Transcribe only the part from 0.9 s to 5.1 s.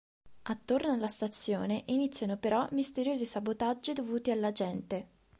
alla stazione iniziano però misteriosi sabotaggi dovuti alla "Gente".